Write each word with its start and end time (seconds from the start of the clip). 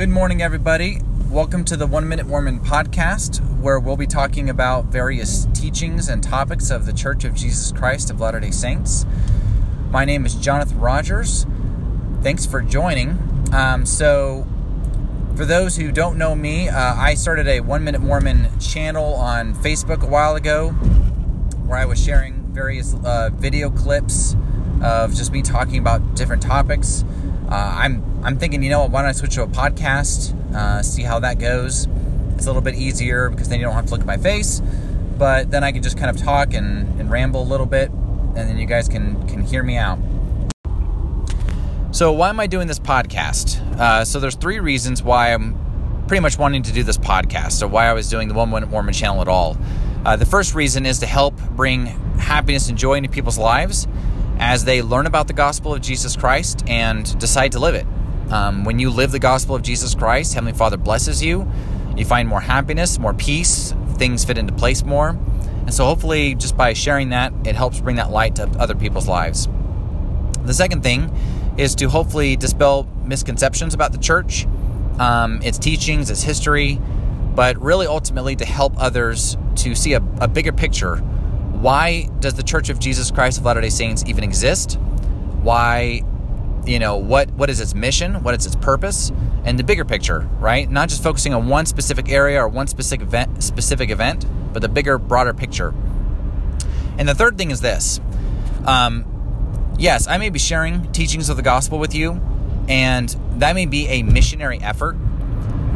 Good 0.00 0.08
morning, 0.08 0.40
everybody. 0.40 1.02
Welcome 1.28 1.62
to 1.66 1.76
the 1.76 1.86
One 1.86 2.08
Minute 2.08 2.26
Mormon 2.26 2.60
podcast, 2.60 3.40
where 3.60 3.78
we'll 3.78 3.98
be 3.98 4.06
talking 4.06 4.48
about 4.48 4.86
various 4.86 5.46
teachings 5.52 6.08
and 6.08 6.22
topics 6.22 6.70
of 6.70 6.86
the 6.86 6.94
Church 6.94 7.24
of 7.24 7.34
Jesus 7.34 7.70
Christ 7.70 8.08
of 8.08 8.18
Latter 8.18 8.40
day 8.40 8.50
Saints. 8.50 9.04
My 9.90 10.06
name 10.06 10.24
is 10.24 10.34
Jonathan 10.36 10.80
Rogers. 10.80 11.44
Thanks 12.22 12.46
for 12.46 12.62
joining. 12.62 13.10
Um, 13.52 13.84
so, 13.84 14.46
for 15.36 15.44
those 15.44 15.76
who 15.76 15.92
don't 15.92 16.16
know 16.16 16.34
me, 16.34 16.70
uh, 16.70 16.94
I 16.94 17.12
started 17.12 17.46
a 17.46 17.60
One 17.60 17.84
Minute 17.84 18.00
Mormon 18.00 18.58
channel 18.58 19.12
on 19.16 19.54
Facebook 19.54 20.00
a 20.02 20.06
while 20.06 20.34
ago 20.34 20.70
where 20.70 21.78
I 21.78 21.84
was 21.84 22.02
sharing 22.02 22.54
various 22.54 22.94
uh, 23.04 23.28
video 23.34 23.68
clips 23.68 24.34
of 24.82 25.14
just 25.14 25.30
me 25.30 25.42
talking 25.42 25.76
about 25.76 26.14
different 26.14 26.40
topics. 26.40 27.04
Uh, 27.50 27.74
I'm 27.78 28.04
I'm 28.22 28.38
thinking, 28.38 28.62
you 28.62 28.70
know, 28.70 28.86
why 28.86 29.02
don't 29.02 29.08
I 29.08 29.12
switch 29.12 29.34
to 29.34 29.42
a 29.42 29.48
podcast, 29.48 30.34
uh, 30.54 30.82
see 30.82 31.02
how 31.02 31.18
that 31.20 31.38
goes? 31.38 31.88
It's 32.34 32.44
a 32.44 32.48
little 32.48 32.62
bit 32.62 32.74
easier 32.74 33.28
because 33.28 33.48
then 33.48 33.58
you 33.58 33.66
don't 33.66 33.74
have 33.74 33.86
to 33.86 33.90
look 33.90 34.00
at 34.00 34.06
my 34.06 34.18
face, 34.18 34.62
but 35.18 35.50
then 35.50 35.64
I 35.64 35.72
can 35.72 35.82
just 35.82 35.98
kind 35.98 36.10
of 36.10 36.22
talk 36.22 36.54
and, 36.54 37.00
and 37.00 37.10
ramble 37.10 37.42
a 37.42 37.48
little 37.48 37.66
bit, 37.66 37.90
and 37.90 38.36
then 38.36 38.56
you 38.58 38.66
guys 38.66 38.88
can 38.88 39.26
can 39.26 39.42
hear 39.42 39.62
me 39.62 39.76
out. 39.76 39.98
So 41.92 42.12
why 42.12 42.28
am 42.28 42.38
I 42.38 42.46
doing 42.46 42.68
this 42.68 42.78
podcast? 42.78 43.60
Uh, 43.78 44.04
so 44.04 44.20
there's 44.20 44.36
three 44.36 44.60
reasons 44.60 45.02
why 45.02 45.32
I'm 45.32 46.04
pretty 46.06 46.20
much 46.20 46.38
wanting 46.38 46.62
to 46.62 46.72
do 46.72 46.84
this 46.84 46.98
podcast, 46.98 47.52
so 47.52 47.66
why 47.66 47.86
I 47.86 47.94
was 47.94 48.08
doing 48.08 48.28
the 48.28 48.34
One 48.34 48.50
Minute 48.50 48.70
Mormon 48.70 48.94
channel 48.94 49.20
at 49.20 49.28
all. 49.28 49.58
Uh, 50.04 50.14
the 50.16 50.26
first 50.26 50.54
reason 50.54 50.86
is 50.86 51.00
to 51.00 51.06
help 51.06 51.36
bring 51.56 51.86
happiness 52.18 52.68
and 52.68 52.78
joy 52.78 52.94
into 52.94 53.08
people's 53.08 53.38
lives 53.38 53.88
as 54.40 54.64
they 54.64 54.80
learn 54.80 55.06
about 55.06 55.28
the 55.28 55.34
gospel 55.34 55.74
of 55.74 55.82
Jesus 55.82 56.16
Christ 56.16 56.64
and 56.66 57.16
decide 57.20 57.52
to 57.52 57.58
live 57.58 57.74
it. 57.74 57.86
Um, 58.32 58.64
when 58.64 58.78
you 58.78 58.88
live 58.90 59.12
the 59.12 59.18
gospel 59.18 59.54
of 59.54 59.62
Jesus 59.62 59.94
Christ, 59.94 60.32
Heavenly 60.32 60.54
Father 60.54 60.78
blesses 60.78 61.22
you. 61.22 61.46
You 61.94 62.06
find 62.06 62.26
more 62.26 62.40
happiness, 62.40 62.98
more 62.98 63.12
peace, 63.12 63.74
things 63.96 64.24
fit 64.24 64.38
into 64.38 64.54
place 64.54 64.82
more. 64.82 65.10
And 65.10 65.74
so, 65.74 65.84
hopefully, 65.84 66.34
just 66.36 66.56
by 66.56 66.72
sharing 66.72 67.10
that, 67.10 67.34
it 67.44 67.54
helps 67.54 67.80
bring 67.80 67.96
that 67.96 68.10
light 68.10 68.36
to 68.36 68.44
other 68.58 68.74
people's 68.74 69.06
lives. 69.06 69.46
The 70.44 70.54
second 70.54 70.82
thing 70.82 71.14
is 71.58 71.74
to 71.74 71.90
hopefully 71.90 72.36
dispel 72.36 72.88
misconceptions 73.04 73.74
about 73.74 73.92
the 73.92 73.98
church, 73.98 74.46
um, 74.98 75.42
its 75.42 75.58
teachings, 75.58 76.10
its 76.10 76.22
history, 76.22 76.80
but 77.34 77.60
really 77.60 77.86
ultimately 77.86 78.36
to 78.36 78.46
help 78.46 78.72
others 78.78 79.36
to 79.56 79.74
see 79.74 79.92
a, 79.92 80.02
a 80.20 80.28
bigger 80.28 80.52
picture 80.52 81.02
why 81.60 82.08
does 82.20 82.34
the 82.34 82.42
Church 82.42 82.70
of 82.70 82.78
Jesus 82.78 83.10
Christ 83.10 83.38
of 83.38 83.44
Latter-day 83.44 83.68
Saints 83.68 84.04
even 84.06 84.24
exist? 84.24 84.78
Why, 85.42 86.02
you 86.64 86.78
know, 86.78 86.96
what 86.96 87.30
what 87.32 87.50
is 87.50 87.60
its 87.60 87.74
mission? 87.74 88.22
What 88.22 88.34
is 88.34 88.46
its 88.46 88.56
purpose? 88.56 89.12
And 89.44 89.58
the 89.58 89.64
bigger 89.64 89.84
picture, 89.84 90.20
right? 90.38 90.70
Not 90.70 90.88
just 90.88 91.02
focusing 91.02 91.34
on 91.34 91.48
one 91.48 91.66
specific 91.66 92.10
area 92.10 92.42
or 92.42 92.48
one 92.48 92.66
specific 92.66 93.02
event, 93.06 93.42
specific 93.42 93.90
event, 93.90 94.24
but 94.52 94.62
the 94.62 94.68
bigger, 94.68 94.98
broader 94.98 95.34
picture. 95.34 95.74
And 96.98 97.08
the 97.08 97.14
third 97.14 97.36
thing 97.36 97.50
is 97.50 97.60
this. 97.60 98.00
Um, 98.66 99.74
yes, 99.78 100.06
I 100.06 100.18
may 100.18 100.30
be 100.30 100.38
sharing 100.38 100.90
teachings 100.92 101.28
of 101.28 101.36
the 101.36 101.42
gospel 101.42 101.78
with 101.78 101.94
you, 101.94 102.20
and 102.68 103.08
that 103.38 103.54
may 103.54 103.66
be 103.66 103.86
a 103.88 104.02
missionary 104.02 104.60
effort, 104.60 104.94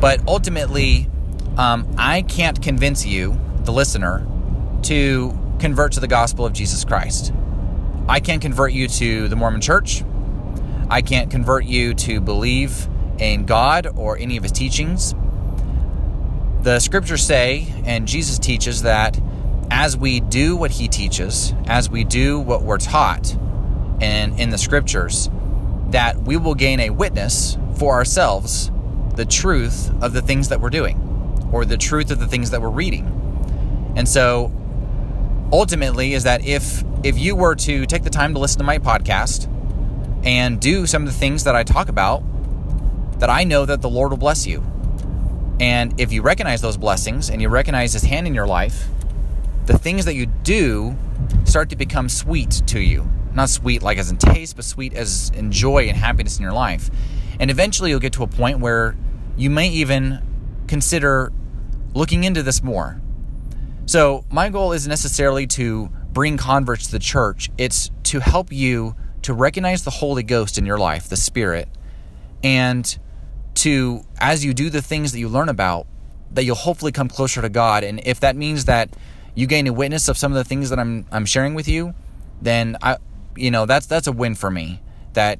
but 0.00 0.20
ultimately, 0.26 1.08
um, 1.56 1.92
I 1.96 2.22
can't 2.22 2.60
convince 2.60 3.06
you, 3.06 3.38
the 3.64 3.72
listener, 3.72 4.26
to 4.82 5.38
convert 5.62 5.92
to 5.92 6.00
the 6.00 6.08
gospel 6.08 6.44
of 6.44 6.52
Jesus 6.52 6.84
Christ. 6.84 7.32
I 8.08 8.18
can't 8.18 8.42
convert 8.42 8.72
you 8.72 8.88
to 8.88 9.28
the 9.28 9.36
Mormon 9.36 9.60
church. 9.60 10.02
I 10.90 11.02
can't 11.02 11.30
convert 11.30 11.64
you 11.64 11.94
to 11.94 12.20
believe 12.20 12.88
in 13.20 13.46
God 13.46 13.86
or 13.94 14.18
any 14.18 14.36
of 14.36 14.42
his 14.42 14.50
teachings. 14.50 15.14
The 16.62 16.80
scriptures 16.80 17.22
say, 17.22 17.72
and 17.84 18.08
Jesus 18.08 18.40
teaches, 18.40 18.82
that 18.82 19.20
as 19.70 19.96
we 19.96 20.18
do 20.18 20.56
what 20.56 20.72
he 20.72 20.88
teaches, 20.88 21.54
as 21.66 21.88
we 21.88 22.02
do 22.02 22.40
what 22.40 22.64
we're 22.64 22.78
taught 22.78 23.32
and 24.00 24.40
in 24.40 24.50
the 24.50 24.58
scriptures, 24.58 25.30
that 25.90 26.20
we 26.22 26.36
will 26.36 26.56
gain 26.56 26.80
a 26.80 26.90
witness 26.90 27.56
for 27.76 27.94
ourselves 27.94 28.72
the 29.14 29.24
truth 29.24 29.92
of 30.02 30.12
the 30.12 30.22
things 30.22 30.48
that 30.48 30.60
we're 30.60 30.70
doing 30.70 31.48
or 31.52 31.64
the 31.64 31.76
truth 31.76 32.10
of 32.10 32.18
the 32.18 32.26
things 32.26 32.50
that 32.50 32.60
we're 32.60 32.68
reading. 32.68 33.06
And 33.94 34.08
so 34.08 34.50
ultimately 35.52 36.14
is 36.14 36.24
that 36.24 36.44
if 36.44 36.82
if 37.04 37.18
you 37.18 37.36
were 37.36 37.54
to 37.54 37.84
take 37.86 38.02
the 38.02 38.10
time 38.10 38.32
to 38.34 38.40
listen 38.40 38.58
to 38.58 38.64
my 38.64 38.78
podcast 38.78 39.48
and 40.24 40.60
do 40.60 40.86
some 40.86 41.02
of 41.02 41.12
the 41.12 41.18
things 41.18 41.44
that 41.44 41.54
I 41.54 41.64
talk 41.64 41.88
about, 41.88 42.22
that 43.18 43.28
I 43.28 43.44
know 43.44 43.66
that 43.66 43.82
the 43.82 43.90
Lord 43.90 44.10
will 44.10 44.18
bless 44.18 44.46
you. 44.46 44.62
And 45.60 46.00
if 46.00 46.12
you 46.12 46.22
recognize 46.22 46.60
those 46.60 46.76
blessings 46.76 47.28
and 47.28 47.42
you 47.42 47.48
recognize 47.48 47.92
His 47.92 48.04
hand 48.04 48.26
in 48.26 48.34
your 48.34 48.46
life, 48.46 48.88
the 49.66 49.76
things 49.76 50.04
that 50.04 50.14
you 50.14 50.26
do 50.26 50.96
start 51.44 51.70
to 51.70 51.76
become 51.76 52.08
sweet 52.08 52.62
to 52.66 52.80
you. 52.80 53.08
Not 53.34 53.48
sweet 53.48 53.82
like 53.82 53.98
as 53.98 54.10
in 54.10 54.16
taste, 54.16 54.56
but 54.56 54.64
sweet 54.64 54.94
as 54.94 55.30
in 55.34 55.50
joy 55.50 55.88
and 55.88 55.96
happiness 55.96 56.38
in 56.38 56.42
your 56.42 56.52
life. 56.52 56.90
And 57.40 57.50
eventually 57.50 57.90
you'll 57.90 58.00
get 58.00 58.12
to 58.14 58.22
a 58.22 58.28
point 58.28 58.60
where 58.60 58.96
you 59.36 59.50
may 59.50 59.68
even 59.68 60.20
consider 60.68 61.32
looking 61.94 62.24
into 62.24 62.42
this 62.42 62.62
more 62.62 63.00
so, 63.86 64.24
my 64.30 64.48
goal 64.48 64.72
isn't 64.72 64.88
necessarily 64.88 65.46
to 65.48 65.90
bring 66.12 66.36
converts 66.36 66.86
to 66.86 66.92
the 66.92 66.98
church, 66.98 67.50
it's 67.58 67.90
to 68.04 68.20
help 68.20 68.52
you 68.52 68.94
to 69.22 69.32
recognize 69.32 69.84
the 69.84 69.90
Holy 69.90 70.22
Ghost 70.22 70.58
in 70.58 70.66
your 70.66 70.78
life, 70.78 71.08
the 71.08 71.16
Spirit, 71.16 71.68
and 72.42 72.98
to, 73.54 74.02
as 74.18 74.44
you 74.44 74.54
do 74.54 74.70
the 74.70 74.82
things 74.82 75.12
that 75.12 75.18
you 75.18 75.28
learn 75.28 75.48
about, 75.48 75.86
that 76.32 76.44
you'll 76.44 76.56
hopefully 76.56 76.92
come 76.92 77.08
closer 77.08 77.42
to 77.42 77.48
God. 77.48 77.84
And 77.84 78.00
if 78.04 78.20
that 78.20 78.36
means 78.36 78.64
that 78.64 78.90
you 79.34 79.46
gain 79.46 79.66
a 79.66 79.72
witness 79.72 80.08
of 80.08 80.16
some 80.16 80.32
of 80.32 80.36
the 80.36 80.44
things 80.44 80.70
that 80.70 80.78
I'm 80.78 81.06
I'm 81.10 81.26
sharing 81.26 81.54
with 81.54 81.68
you, 81.68 81.94
then 82.40 82.76
I 82.82 82.96
you 83.36 83.50
know, 83.50 83.66
that's 83.66 83.86
that's 83.86 84.06
a 84.06 84.12
win 84.12 84.34
for 84.34 84.50
me. 84.50 84.80
That 85.14 85.38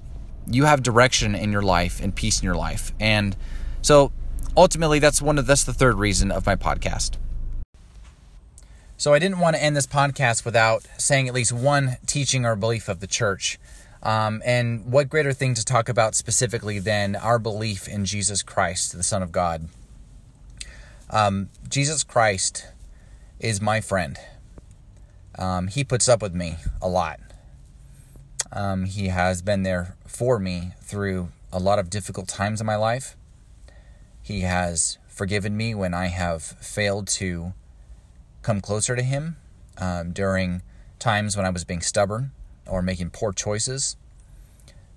you 0.51 0.65
have 0.65 0.83
direction 0.83 1.35
in 1.35 1.53
your 1.53 1.63
life 1.63 2.01
and 2.01 2.15
peace 2.15 2.41
in 2.41 2.45
your 2.45 2.55
life. 2.55 2.93
And 3.01 3.37
so 3.81 4.13
ultimately 4.57 4.99
that's 4.99 5.23
one 5.23 5.39
of 5.39 5.47
that's 5.47 5.65
the 5.65 5.73
third 5.73 5.97
reason 5.97 6.31
of 6.31 6.47
my 6.47 6.57
podcast. 6.57 7.17
So 9.03 9.13
I 9.13 9.19
didn't 9.19 9.41
want 9.41 9.57
to 9.57 9.63
end 9.65 9.77
this 9.77 9.89
podcast 9.89 10.45
without 10.45 10.87
saying 10.97 11.27
at 11.27 11.35
least 11.35 11.53
one 11.53 11.97
teaching 12.07 12.47
or 12.47 12.55
belief 12.55 12.89
of 12.89 13.01
the 13.01 13.09
church. 13.09 13.59
Um, 14.01 14.41
and 14.47 14.93
what 14.93 15.09
greater 15.09 15.33
thing 15.33 15.55
to 15.55 15.65
talk 15.65 15.89
about 15.89 16.15
specifically 16.15 16.79
than 16.79 17.17
our 17.17 17.41
belief 17.41 17.89
in 17.89 18.05
Jesus 18.05 18.45
Christ, 18.45 18.93
the 18.93 19.03
Son 19.03 19.21
of 19.21 19.33
God? 19.33 19.67
Um, 21.11 21.49
Jesus 21.69 22.05
Christ 22.05 22.69
is 23.41 23.61
my 23.61 23.81
friend. 23.81 24.17
Um, 25.37 25.67
he 25.67 25.83
puts 25.83 26.09
up 26.09 26.23
with 26.23 26.37
me 26.37 26.59
a 26.81 26.89
lot. 26.89 27.19
Um, 28.53 28.85
he 28.85 29.09
has 29.09 29.43
been 29.43 29.65
there 29.65 29.97
for 30.07 30.39
me 30.39 30.75
through 30.81 31.31
a 31.53 31.59
lot 31.59 31.81
of 31.81 31.91
difficult 31.91 32.29
times 32.29 32.61
in 32.61 32.69
my 32.69 32.77
life. 32.77 33.17
He 34.23 34.43
has 34.43 34.99
forgiven 35.09 35.57
me 35.57 35.75
when 35.75 35.93
I 35.93 36.07
have 36.07 36.41
failed 36.41 37.09
to 37.09 37.55
come 38.43 38.61
closer 38.61 38.95
to 38.97 39.03
Him 39.03 39.37
um, 39.79 40.13
during 40.13 40.63
times 40.99 41.37
when 41.37 41.47
I 41.47 41.51
was 41.51 41.65
being 41.65 41.81
stubborn 41.81 42.33
or 42.67 42.83
making 42.83 43.11
poor 43.11 43.33
choices. 43.33 43.97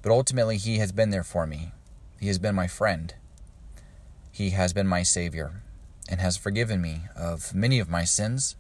But 0.02 0.12
ultimately, 0.12 0.58
He 0.58 0.78
has 0.78 0.92
been 0.92 1.10
there 1.10 1.24
for 1.24 1.48
me. 1.48 1.72
He 2.20 2.28
has 2.28 2.40
been 2.40 2.56
my 2.56 2.68
friend. 2.68 3.14
He 4.32 4.52
has 4.52 4.74
been 4.74 4.88
my 4.88 5.04
Savior 5.04 5.62
and 6.10 6.20
has 6.20 6.38
forgiven 6.38 6.82
me 6.82 7.04
of 7.16 7.56
many 7.56 7.80
of 7.80 7.90
my 7.90 8.04
sins, 8.04 8.56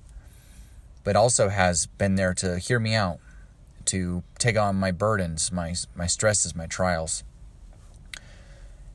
but 1.03 1.15
also 1.15 1.49
has 1.49 1.85
been 1.85 2.15
there 2.15 2.33
to 2.33 2.57
hear 2.57 2.79
me 2.79 2.95
out, 2.95 3.19
to 3.85 4.23
take 4.39 4.57
on 4.57 4.75
my 4.75 4.91
burdens, 4.91 5.51
my, 5.51 5.75
my 5.95 6.07
stresses, 6.07 6.55
my 6.55 6.65
trials. 6.65 7.23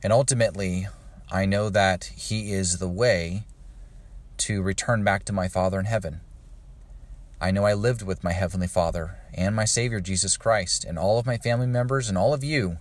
And 0.03 0.11
ultimately, 0.11 0.87
I 1.31 1.45
know 1.45 1.69
that 1.69 2.05
He 2.15 2.51
is 2.51 2.79
the 2.79 2.89
way 2.89 3.43
to 4.41 4.63
return 4.63 5.03
back 5.03 5.23
to 5.25 5.33
my 5.33 5.47
Father 5.47 5.79
in 5.79 5.85
heaven. 5.85 6.21
I 7.39 7.51
know 7.51 7.63
I 7.63 7.75
lived 7.75 8.01
with 8.01 8.23
my 8.23 8.31
Heavenly 8.31 8.65
Father 8.65 9.19
and 9.35 9.55
my 9.55 9.65
Savior 9.65 9.99
Jesus 9.99 10.35
Christ 10.35 10.83
and 10.83 10.97
all 10.97 11.19
of 11.19 11.27
my 11.27 11.37
family 11.37 11.67
members 11.67 12.09
and 12.09 12.17
all 12.17 12.33
of 12.33 12.43
you 12.43 12.77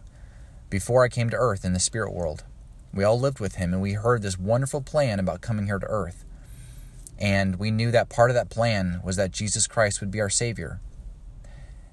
before 0.70 1.04
I 1.04 1.08
came 1.08 1.28
to 1.28 1.36
earth 1.36 1.62
in 1.62 1.74
the 1.74 1.78
spirit 1.78 2.14
world. 2.14 2.44
We 2.94 3.04
all 3.04 3.20
lived 3.20 3.40
with 3.40 3.56
Him 3.56 3.74
and 3.74 3.82
we 3.82 3.92
heard 3.92 4.22
this 4.22 4.38
wonderful 4.38 4.80
plan 4.80 5.20
about 5.20 5.42
coming 5.42 5.66
here 5.66 5.78
to 5.78 5.86
earth. 5.86 6.24
And 7.18 7.56
we 7.56 7.70
knew 7.70 7.90
that 7.90 8.08
part 8.08 8.30
of 8.30 8.34
that 8.34 8.48
plan 8.48 9.02
was 9.04 9.16
that 9.16 9.32
Jesus 9.32 9.66
Christ 9.66 10.00
would 10.00 10.10
be 10.10 10.20
our 10.20 10.30
Savior. 10.30 10.80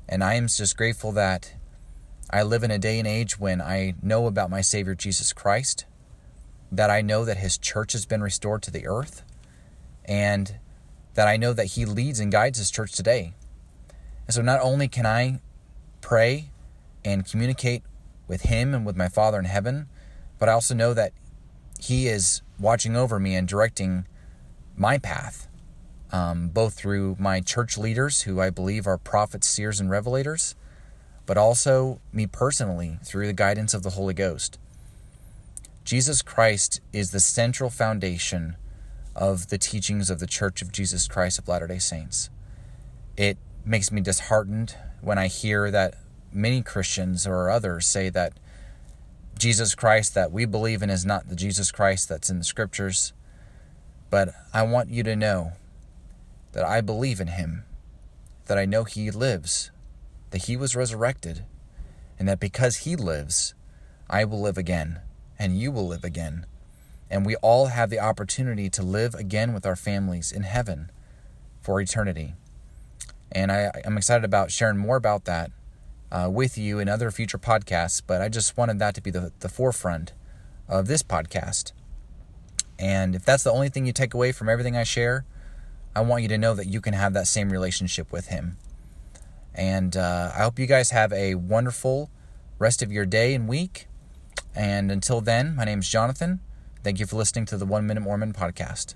And 0.07 0.23
I 0.23 0.35
am 0.35 0.47
just 0.47 0.77
grateful 0.77 1.11
that 1.11 1.55
I 2.29 2.43
live 2.43 2.63
in 2.63 2.71
a 2.71 2.79
day 2.79 2.99
and 2.99 3.07
age 3.07 3.37
when 3.37 3.61
I 3.61 3.95
know 4.01 4.27
about 4.27 4.49
my 4.49 4.61
Savior 4.61 4.95
Jesus 4.95 5.33
Christ, 5.33 5.85
that 6.71 6.89
I 6.89 7.01
know 7.01 7.25
that 7.25 7.37
His 7.37 7.57
church 7.57 7.91
has 7.91 8.05
been 8.05 8.21
restored 8.21 8.61
to 8.63 8.71
the 8.71 8.87
earth 8.87 9.23
and 10.07 10.57
that 11.15 11.27
I 11.27 11.37
know 11.37 11.53
that 11.53 11.65
He 11.65 11.85
leads 11.85 12.19
and 12.19 12.31
guides 12.31 12.59
His 12.59 12.71
church 12.71 12.93
today. 12.93 13.33
And 14.25 14.33
so 14.33 14.41
not 14.41 14.59
only 14.61 14.87
can 14.87 15.05
I 15.05 15.41
pray 16.01 16.51
and 17.03 17.25
communicate 17.25 17.83
with 18.27 18.41
Him 18.43 18.73
and 18.73 18.85
with 18.85 18.95
my 18.95 19.09
Father 19.09 19.39
in 19.39 19.45
heaven, 19.45 19.87
but 20.39 20.49
I 20.49 20.53
also 20.53 20.75
know 20.75 20.93
that 20.93 21.13
He 21.79 22.07
is 22.07 22.41
watching 22.59 22.95
over 22.95 23.19
me 23.19 23.35
and 23.35 23.47
directing 23.47 24.05
my 24.75 24.97
path, 24.97 25.47
um, 26.11 26.49
both 26.49 26.75
through 26.75 27.15
my 27.19 27.41
church 27.41 27.77
leaders, 27.77 28.21
who 28.21 28.39
I 28.39 28.49
believe 28.49 28.87
are 28.87 28.97
prophets, 28.97 29.47
seers, 29.47 29.79
and 29.79 29.89
revelators, 29.89 30.55
but 31.25 31.37
also 31.37 31.99
me 32.13 32.27
personally 32.27 32.99
through 33.03 33.27
the 33.27 33.33
guidance 33.33 33.73
of 33.73 33.83
the 33.83 33.91
Holy 33.91 34.13
Ghost. 34.13 34.59
Jesus 35.83 36.21
Christ 36.21 36.81
is 36.93 37.11
the 37.11 37.19
central 37.19 37.69
foundation 37.69 38.55
of 39.17 39.47
the 39.47 39.57
teachings 39.57 40.09
of 40.09 40.19
the 40.19 40.27
Church 40.27 40.61
of 40.61 40.71
Jesus 40.71 41.07
Christ 41.07 41.39
of 41.39 41.47
Latter 41.47 41.67
day 41.67 41.79
Saints. 41.79 42.29
It 43.17 43.37
makes 43.65 43.91
me 43.91 43.99
disheartened 43.99 44.75
when 45.01 45.17
I 45.17 45.27
hear 45.27 45.71
that 45.71 45.95
many 46.31 46.61
Christians 46.61 47.25
or 47.25 47.49
others 47.49 47.87
say 47.87 48.09
that 48.09 48.33
Jesus 49.37 49.75
Christ 49.75 50.13
that 50.13 50.31
we 50.31 50.45
believe 50.45 50.81
in 50.81 50.89
is 50.89 51.05
not 51.05 51.29
the 51.29 51.35
Jesus 51.35 51.71
Christ 51.71 52.07
that's 52.07 52.29
in 52.29 52.37
the 52.37 52.43
scriptures. 52.43 53.13
But 54.09 54.29
I 54.53 54.61
want 54.63 54.89
you 54.89 55.03
to 55.03 55.15
know 55.15 55.53
that 56.53 56.63
I 56.63 56.81
believe 56.81 57.19
in 57.19 57.27
him, 57.27 57.65
that 58.45 58.57
I 58.57 58.65
know 58.65 58.83
he 58.83 59.11
lives, 59.11 59.71
that 60.29 60.45
he 60.45 60.55
was 60.55 60.75
resurrected, 60.75 61.43
and 62.19 62.27
that 62.27 62.39
because 62.39 62.77
he 62.77 62.95
lives, 62.95 63.53
I 64.09 64.25
will 64.25 64.41
live 64.41 64.57
again, 64.57 65.01
and 65.37 65.57
you 65.59 65.71
will 65.71 65.87
live 65.87 66.03
again. 66.03 66.45
And 67.09 67.25
we 67.25 67.35
all 67.37 67.67
have 67.67 67.89
the 67.89 67.99
opportunity 67.99 68.69
to 68.71 68.83
live 68.83 69.13
again 69.13 69.53
with 69.53 69.65
our 69.65 69.75
families 69.75 70.31
in 70.31 70.43
heaven 70.43 70.91
for 71.61 71.79
eternity. 71.79 72.33
And 73.31 73.51
I, 73.51 73.71
am 73.85 73.97
excited 73.97 74.23
about 74.23 74.51
sharing 74.51 74.77
more 74.77 74.95
about 74.95 75.25
that 75.25 75.51
uh, 76.11 76.29
with 76.31 76.57
you 76.57 76.79
in 76.79 76.87
other 76.87 77.11
future 77.11 77.37
podcasts, 77.37 78.01
but 78.05 78.21
I 78.21 78.29
just 78.29 78.57
wanted 78.57 78.79
that 78.79 78.95
to 78.95 79.01
be 79.01 79.11
the, 79.11 79.31
the 79.39 79.49
forefront 79.49 80.13
of 80.67 80.87
this 80.87 81.03
podcast. 81.03 81.71
And 82.79 83.15
if 83.15 83.25
that's 83.25 83.43
the 83.43 83.51
only 83.51 83.69
thing 83.69 83.85
you 83.85 83.93
take 83.93 84.13
away 84.13 84.31
from 84.31 84.49
everything 84.49 84.77
I 84.77 84.83
share, 84.83 85.25
I 85.95 86.01
want 86.01 86.21
you 86.21 86.29
to 86.29 86.37
know 86.37 86.53
that 86.53 86.67
you 86.67 86.79
can 86.79 86.93
have 86.93 87.13
that 87.13 87.27
same 87.27 87.49
relationship 87.49 88.11
with 88.11 88.27
Him. 88.27 88.57
And 89.53 89.97
uh, 89.97 90.31
I 90.35 90.43
hope 90.43 90.59
you 90.59 90.67
guys 90.67 90.91
have 90.91 91.11
a 91.11 91.35
wonderful 91.35 92.11
rest 92.59 92.81
of 92.81 92.91
your 92.91 93.05
day 93.05 93.33
and 93.33 93.47
week. 93.47 93.87
And 94.55 94.91
until 94.91 95.21
then, 95.21 95.55
my 95.55 95.65
name 95.65 95.79
is 95.79 95.89
Jonathan. 95.89 96.39
Thank 96.83 96.99
you 96.99 97.05
for 97.05 97.15
listening 97.15 97.45
to 97.47 97.57
the 97.57 97.65
One 97.65 97.87
Minute 97.87 98.01
Mormon 98.01 98.33
podcast. 98.33 98.95